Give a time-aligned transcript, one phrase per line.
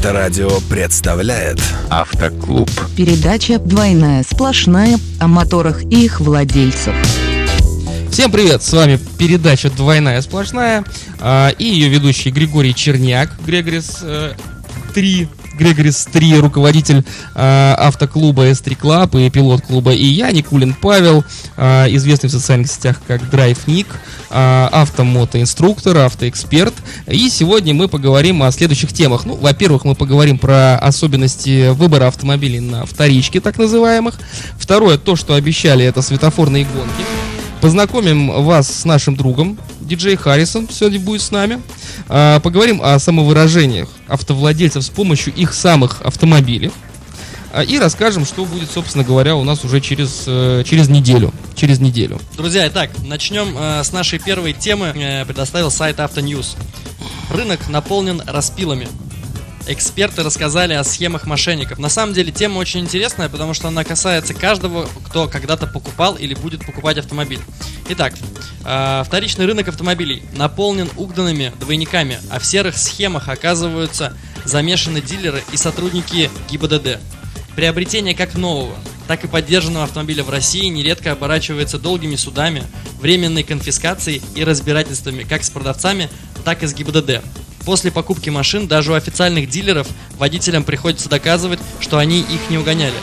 [0.00, 2.70] Моторадио представляет Автоклуб.
[2.96, 6.94] Передача «Двойная сплошная» о моторах и их владельцах.
[8.10, 10.84] Всем привет, с вами передача «Двойная сплошная»
[11.18, 14.02] а, и ее ведущий Григорий Черняк, Грегорис
[14.94, 15.28] 3,
[15.60, 17.04] Грегорис 3, руководитель
[17.34, 21.22] э, автоклуба S3 Club и пилот клуба, и я, Никулин Павел,
[21.58, 23.86] э, известный в социальных сетях как Drive Ник,
[24.30, 26.72] э, автомотоинструктор, автоэксперт.
[27.10, 29.24] И сегодня мы поговорим о следующих темах.
[29.24, 34.18] Ну, во-первых, мы поговорим про особенности выбора автомобилей на вторичке, так называемых.
[34.56, 37.04] Второе, то, что обещали, это светофорные гонки.
[37.60, 41.60] Познакомим вас с нашим другом, диджей Харрисон сегодня будет с нами.
[42.08, 46.70] А, поговорим о самовыражениях автовладельцев с помощью их самых автомобилей.
[47.52, 51.34] А, и расскажем, что будет, собственно говоря, у нас уже через, э, через неделю.
[51.56, 52.20] Через неделю.
[52.36, 54.92] Друзья, итак, начнем э, с нашей первой темы.
[54.94, 56.56] Э, предоставил сайт Автоньюз.
[57.30, 58.88] Рынок наполнен распилами
[59.68, 61.78] эксперты рассказали о схемах мошенников.
[61.78, 66.34] На самом деле тема очень интересная, потому что она касается каждого, кто когда-то покупал или
[66.34, 67.40] будет покупать автомобиль.
[67.88, 68.14] Итак,
[68.64, 75.56] э, вторичный рынок автомобилей наполнен угнанными двойниками, а в серых схемах оказываются замешаны дилеры и
[75.56, 76.98] сотрудники ГИБДД.
[77.54, 78.74] Приобретение как нового,
[79.06, 82.62] так и поддержанного автомобиля в России нередко оборачивается долгими судами,
[83.00, 86.08] временной конфискацией и разбирательствами как с продавцами,
[86.40, 87.22] так и с ГИБДД.
[87.64, 89.88] После покупки машин даже у официальных дилеров
[90.18, 92.94] водителям приходится доказывать, что они их не угоняли.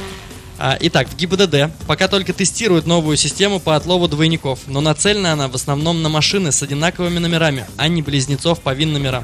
[0.60, 5.48] А, итак, в ГИБДД пока только тестируют новую систему по отлову двойников, но нацелена она
[5.48, 9.24] в основном на машины с одинаковыми номерами, а не близнецов по ВИН-номерам.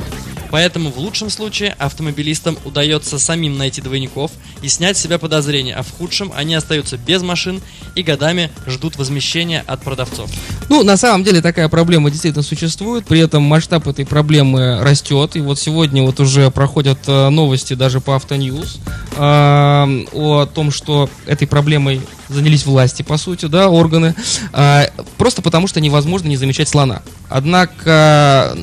[0.53, 4.29] Поэтому в лучшем случае автомобилистам удается самим найти двойников
[4.61, 7.59] и снять с себя подозрения, а в худшем они остаются без машин
[7.95, 10.29] и годами ждут возмещения от продавцов.
[10.69, 15.41] Ну, на самом деле такая проблема действительно существует, при этом масштаб этой проблемы растет, и
[15.41, 18.77] вот сегодня вот уже проходят э, новости даже по Автоньюз
[19.15, 21.99] э, о том, что этой проблемой
[22.30, 24.13] занялись власти, по сути, да, органы,
[24.53, 24.83] э,
[25.17, 27.02] просто потому что невозможно не замечать слона.
[27.27, 28.55] Однако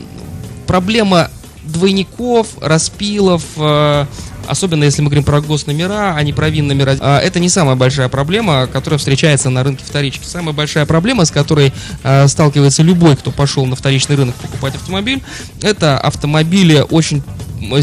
[0.68, 1.30] проблема
[1.70, 4.06] двойников, распилов, э,
[4.46, 8.08] особенно если мы говорим про госномера, а не про вин-номера, э, это не самая большая
[8.08, 10.24] проблема, которая встречается на рынке вторички.
[10.24, 11.72] Самая большая проблема, с которой
[12.02, 15.22] э, сталкивается любой, кто пошел на вторичный рынок покупать автомобиль,
[15.62, 17.22] это автомобили очень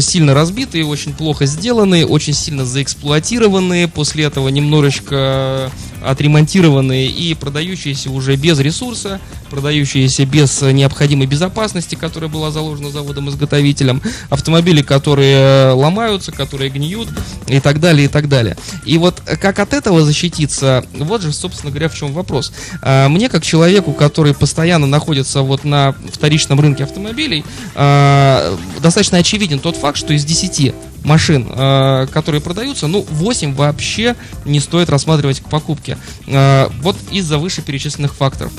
[0.00, 5.70] сильно разбитые, очень плохо сделанные, очень сильно заэксплуатированные, после этого немножечко
[6.02, 9.20] отремонтированные и продающиеся уже без ресурса,
[9.50, 17.08] продающиеся без необходимой безопасности, которая была заложена заводом-изготовителем, автомобили, которые э, ломаются, которые гниют
[17.46, 18.56] и так далее, и так далее.
[18.84, 22.52] И вот как от этого защититься, вот же, собственно говоря, в чем вопрос.
[22.82, 27.44] А, мне, как человеку, который постоянно находится вот на вторичном рынке автомобилей,
[27.74, 30.74] а, достаточно очевиден тот факт, что из 10
[31.08, 34.14] машин, э, которые продаются, ну, 8 вообще
[34.44, 35.98] не стоит рассматривать к покупке.
[36.26, 38.52] Э, вот из-за вышеперечисленных факторов.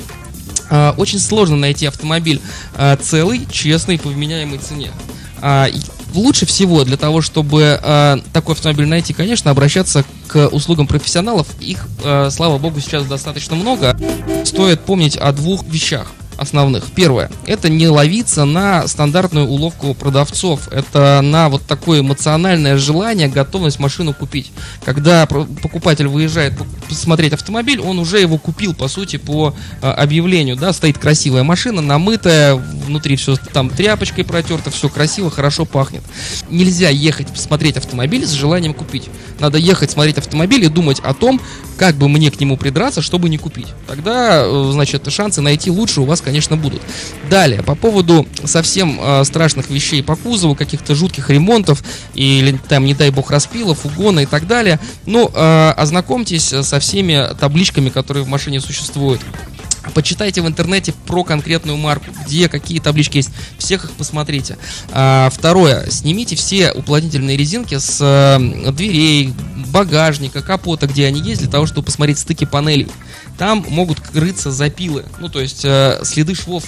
[0.68, 2.40] Э, очень сложно найти автомобиль
[3.02, 4.90] целый, честный, по вменяемой цене.
[6.14, 11.46] Лучше всего для того, чтобы э, такой автомобиль найти, конечно, обращаться к услугам профессионалов.
[11.60, 13.96] Их, э, слава богу, сейчас достаточно много.
[14.44, 16.10] Стоит помнить о двух вещах
[16.40, 16.90] основных.
[16.92, 20.68] Первое, это не ловиться на стандартную уловку продавцов.
[20.72, 24.50] Это на вот такое эмоциональное желание, готовность машину купить.
[24.84, 26.54] Когда покупатель выезжает
[26.88, 30.56] посмотреть автомобиль, он уже его купил, по сути, по а, объявлению.
[30.56, 36.02] Да, стоит красивая машина, намытая, внутри все там тряпочкой протерто, все красиво, хорошо пахнет.
[36.48, 39.10] Нельзя ехать посмотреть автомобиль с желанием купить.
[39.38, 41.40] Надо ехать смотреть автомобиль и думать о том,
[41.76, 43.68] как бы мне к нему придраться, чтобы не купить.
[43.86, 46.82] Тогда, э, значит, шансы найти лучше у вас, конечно, будут.
[47.28, 51.82] Далее, по поводу совсем э, страшных вещей по кузову, каких-то жутких ремонтов
[52.14, 54.78] или там, не дай бог, распилов, угона и так далее.
[55.06, 59.20] Ну, э, ознакомьтесь со всеми табличками, которые в машине существуют.
[59.94, 63.30] Почитайте в интернете про конкретную марку, где какие таблички есть.
[63.58, 64.58] Всех их посмотрите.
[64.90, 65.88] А, второе.
[65.90, 68.38] Снимите все уплотнительные резинки с а,
[68.72, 69.32] дверей,
[69.68, 72.88] багажника, капота, где они есть, для того, чтобы посмотреть стыки панелей.
[73.38, 76.64] Там могут крыться запилы, ну то есть э, следы швов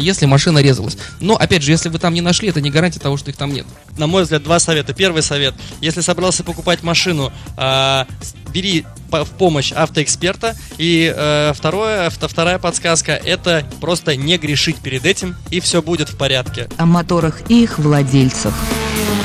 [0.00, 0.96] если машина резалась.
[1.20, 3.52] Но, опять же, если вы там не нашли, это не гарантия того, что их там
[3.52, 3.66] нет.
[3.96, 4.94] На мой взгляд, два совета.
[4.94, 5.54] Первый совет.
[5.80, 8.04] Если собрался покупать машину, э,
[8.52, 10.56] бери в помощь автоэксперта.
[10.78, 16.16] И э, второе, вторая подсказка– это просто не грешить перед этим, и все будет в
[16.16, 16.68] порядке.
[16.78, 18.54] О моторах и их владельцах.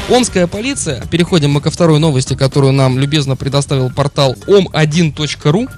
[0.10, 5.70] Омская полиция, переходим мы ко второй новости, которую нам любезно предоставил портал om1.ru.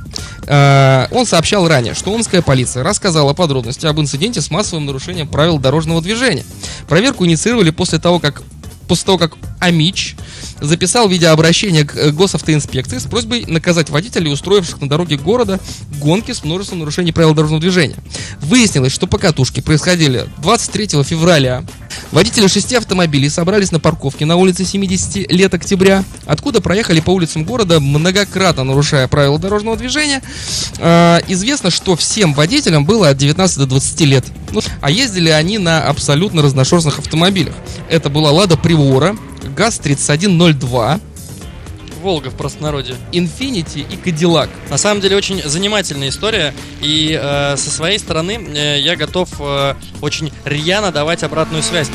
[0.49, 5.59] Э, он сообщал ранее, что Омская полиция рассказала подробности об инциденте с массовым нарушением правил
[5.59, 6.43] дорожного движения.
[6.87, 8.41] Проверку инициировали после того, как
[8.87, 10.15] после того, как Амич
[10.61, 15.59] записал видеообращение к э, госавтоинспекции с просьбой наказать водителей, устроивших на дороге города
[15.99, 17.95] гонки с множеством нарушений правил дорожного движения.
[18.41, 21.63] Выяснилось, что покатушки происходили 23 февраля.
[22.11, 27.43] Водители шести автомобилей собрались на парковке на улице 70 лет октября, откуда проехали по улицам
[27.43, 30.21] города, многократно нарушая правила дорожного движения.
[30.77, 34.25] Э, известно, что всем водителям было от 19 до 20 лет.
[34.51, 37.53] Ну, а ездили они на абсолютно разношерстных автомобилях.
[37.89, 39.15] Это была Лада Привора,
[39.59, 41.01] ГАЗ-3102,
[42.01, 42.95] Волга в простонародье.
[43.11, 44.49] Infinity и Cadillac.
[44.69, 49.75] На самом деле очень занимательная история, и э, со своей стороны э, я готов э,
[49.99, 51.89] очень рьяно давать обратную связь.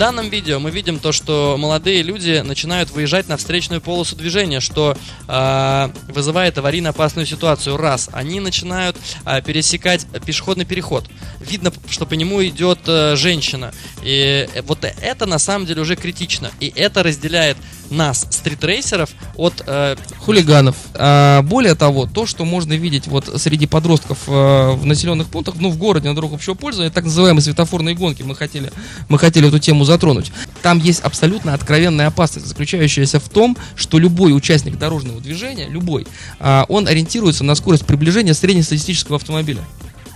[0.00, 4.96] Данном видео мы видим то, что молодые люди начинают выезжать на встречную полосу движения, что
[5.28, 7.76] э, вызывает аварийно опасную ситуацию.
[7.76, 11.04] Раз, они начинают э, пересекать пешеходный переход.
[11.40, 13.74] Видно, что по нему идет э, женщина.
[14.02, 16.50] И э, вот это на самом деле уже критично.
[16.60, 17.58] И это разделяет
[17.90, 20.76] нас, стритрейсеров, от э, хулиганов.
[20.94, 24.30] А, более того, то, что можно видеть вот среди подростков э,
[24.72, 28.34] в населенных пунктах, ну, в городе на дорогах общего пользования, так называемые светофорные гонки, мы
[28.34, 28.72] хотели,
[29.08, 30.32] мы хотели эту тему затронуть.
[30.62, 36.06] Там есть абсолютно откровенная опасность, заключающаяся в том, что любой участник дорожного движения, любой,
[36.38, 39.62] э, он ориентируется на скорость приближения среднестатистического автомобиля.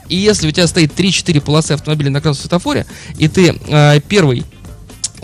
[0.08, 2.86] И если у тебя стоит 3-4 полосы автомобиля на красном светофоре,
[3.18, 4.44] и ты э, первый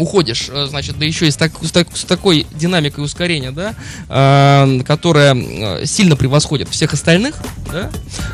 [0.00, 3.74] уходишь, э, значит, да еще и с, так, с, так, с такой динамикой ускорения, да,
[4.08, 7.36] э, которая э, сильно превосходит всех остальных,
[7.70, 7.90] да,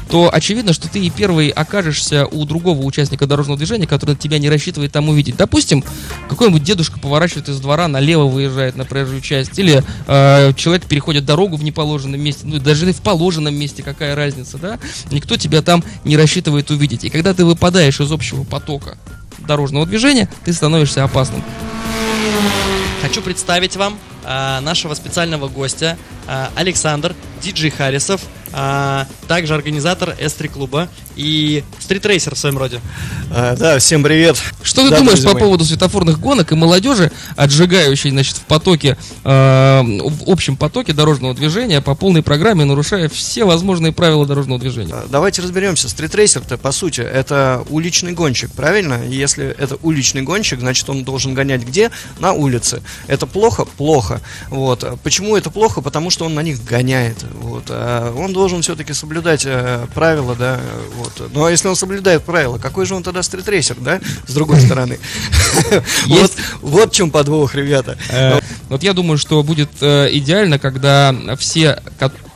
[0.09, 4.49] то очевидно, что ты и первый окажешься у другого участника дорожного движения, который тебя не
[4.49, 5.37] рассчитывает там увидеть.
[5.37, 5.85] Допустим,
[6.29, 11.57] какой-нибудь дедушка поворачивает из двора, налево выезжает на проезжую часть, или э, человек переходит дорогу
[11.57, 14.79] в неположенном месте, ну даже в положенном месте, какая разница, да,
[15.11, 17.05] никто тебя там не рассчитывает увидеть.
[17.05, 18.97] И когда ты выпадаешь из общего потока
[19.47, 21.43] дорожного движения, ты становишься опасным.
[23.03, 25.97] Хочу представить вам э, нашего специального гостя
[26.27, 28.21] э, Александр Диджей Харрисов,
[28.59, 32.81] а, также организатор S3 клуба и стритрейсер в своем роде.
[33.31, 34.39] А, да, всем привет.
[34.63, 35.43] Что ты да, думаешь по мои.
[35.43, 41.83] поводу светофорных гонок и молодежи, отжигающей, значит, в потоке, э, в общем потоке дорожного движения
[41.83, 44.95] по полной программе, нарушая все возможные правила дорожного движения?
[44.95, 45.91] А, давайте разберемся.
[45.91, 49.03] Стритрейсер-то, по сути, это уличный гонщик, правильно?
[49.07, 51.91] Если это уличный гонщик, значит, он должен гонять где?
[52.21, 52.83] На улице.
[53.07, 53.67] Это плохо?
[53.67, 54.23] Плохо.
[54.49, 54.99] Вот.
[55.03, 55.83] Почему это плохо?
[55.83, 57.19] Потому что он на них гоняет.
[57.35, 57.65] Вот.
[57.69, 60.61] А он должен все-таки соблюдать э, правила, да,
[60.95, 61.31] вот.
[61.33, 64.99] Ну а если он соблюдает правила, какой же он тогда стритрейсер, да, с другой стороны?
[66.07, 67.99] Вот, вот в чем подвох, ребята.
[68.11, 71.83] Э, вот я думаю, что будет э, идеально, когда все,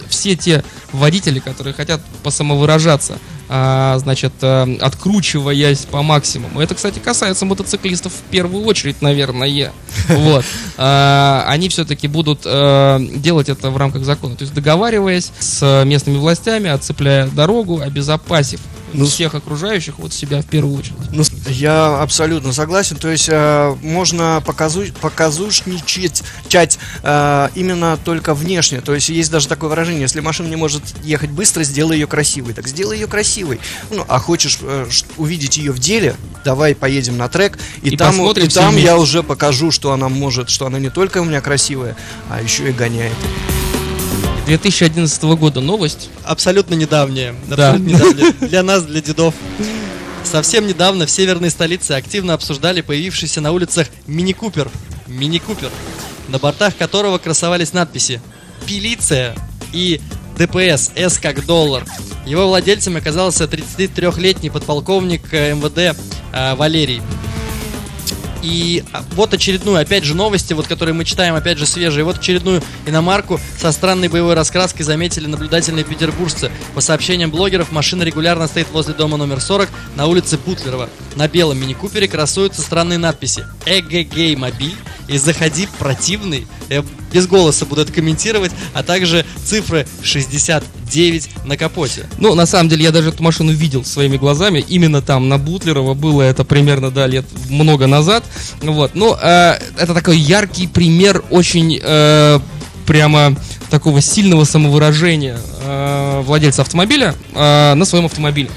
[0.09, 3.19] все те водители, которые хотят посамовыражаться,
[3.52, 6.61] а, значит, а, откручиваясь по максимуму.
[6.61, 9.73] Это, кстати, касается мотоциклистов в первую очередь, наверное.
[10.08, 10.44] Вот.
[10.76, 14.37] А, они все-таки будут а, делать это в рамках закона.
[14.37, 18.61] То есть договариваясь с местными властями, отцепляя дорогу, обезопасив
[18.93, 20.97] ну, всех окружающих вот себя в первую очередь.
[21.13, 22.97] Ну, я абсолютно согласен.
[22.97, 28.81] То есть э, можно показу, показушничать чать, э, именно только внешне.
[28.81, 32.55] То есть есть даже такое выражение, если машина не может ехать быстро, сделай ее красивой.
[32.55, 33.61] Так сделай ее красивой.
[33.91, 38.21] Ну, а хочешь э, увидеть ее в деле, давай поедем на трек, и, и там,
[38.31, 41.97] и там я уже покажу, что она может, что она не только у меня красивая,
[42.29, 43.15] а еще и гоняет.
[44.51, 46.11] 2011 года новость.
[46.25, 47.37] Абсолютно недавняя.
[47.49, 47.71] Да.
[47.71, 48.33] Абсолютно недавняя.
[48.49, 49.33] Для нас, для дедов.
[50.25, 54.69] Совсем недавно в северной столице активно обсуждали появившийся на улицах мини-купер.
[55.07, 55.71] Мини-купер,
[56.27, 58.21] на бортах которого красовались надписи
[58.67, 59.37] «Пилиция»
[59.73, 60.01] и
[60.37, 61.85] ДПС «С как доллар».
[62.27, 65.97] Его владельцем оказался 33-летний подполковник э, МВД
[66.33, 67.03] э, Валерий.
[68.43, 72.05] И а, вот очередную, опять же, новости, вот которые мы читаем, опять же, свежие.
[72.05, 76.51] Вот очередную иномарку со странной боевой раскраской заметили наблюдательные петербуржцы.
[76.75, 80.89] По сообщениям блогеров, машина регулярно стоит возле дома номер 40 на улице Бутлерова.
[81.17, 84.77] На белом мини-купере красуются странные надписи «Эгегей мобиль»
[85.10, 86.46] и «Заходи противный».
[86.69, 92.06] Я без голоса буду это комментировать, а также цифры 69 на капоте.
[92.19, 94.64] Ну, на самом деле, я даже эту машину видел своими глазами.
[94.69, 98.24] Именно там, на Бутлерова, было это примерно, да, лет много назад.
[98.62, 98.94] Вот.
[98.94, 102.38] Ну, э, это такой яркий пример очень э,
[102.86, 103.36] прямо
[103.70, 108.50] такого сильного самовыражения э, владельца автомобиля э, на своем автомобиле.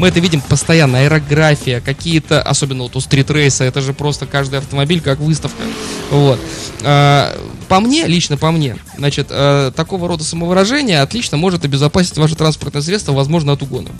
[0.00, 5.02] Мы это видим постоянно, аэрография, какие-то, особенно вот у стритрейса, это же просто каждый автомобиль
[5.02, 5.62] как выставка.
[6.10, 6.40] Вот.
[6.82, 7.38] А,
[7.68, 12.80] по мне, лично по мне, значит, э, такого рода самовыражение отлично может обезопасить ваше транспортное
[12.80, 13.90] средство, возможно, от угона.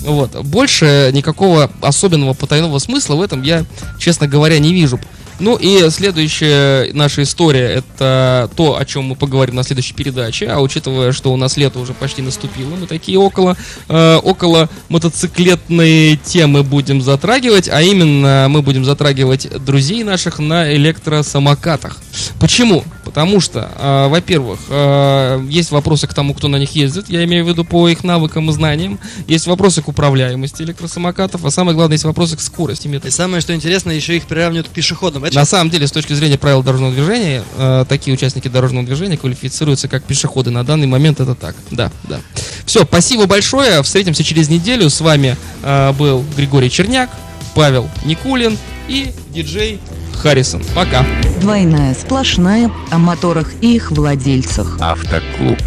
[0.00, 0.34] Вот.
[0.44, 3.64] Больше никакого особенного потайного смысла в этом я,
[4.00, 4.98] честно говоря, не вижу.
[5.38, 10.46] Ну и следующая наша история это то, о чем мы поговорим на следующей передаче.
[10.46, 13.56] А учитывая, что у нас лето уже почти наступило, мы такие около,
[13.88, 21.98] э, около мотоциклетные темы будем затрагивать, а именно мы будем затрагивать друзей наших на электросамокатах.
[22.40, 22.84] Почему?
[23.06, 27.44] Потому что, э, во-первых, э, есть вопросы к тому, кто на них ездит, я имею
[27.44, 28.98] в виду по их навыкам и знаниям,
[29.28, 33.54] есть вопросы к управляемости электросамокатов, а самое главное, есть вопросы к скорости И самое, что
[33.54, 35.24] интересно, еще их приравнивают к пешеходам.
[35.24, 39.16] Это на самом деле, с точки зрения правил дорожного движения, э, такие участники дорожного движения
[39.16, 40.50] квалифицируются как пешеходы.
[40.50, 41.54] На данный момент это так.
[41.70, 42.18] Да, да.
[42.64, 43.84] Все, спасибо большое.
[43.84, 44.90] Встретимся через неделю.
[44.90, 47.10] С вами э, был Григорий Черняк,
[47.54, 48.58] Павел Никулин
[48.88, 49.78] и диджей
[50.16, 50.62] Харрисон.
[50.74, 51.04] Пока.
[51.40, 54.78] Двойная сплошная о моторах и их владельцах.
[54.80, 55.60] Автоклуб.